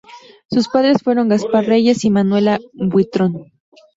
[0.49, 3.51] Sus padres fueron Gaspar Reyes y Manuela Buitrón.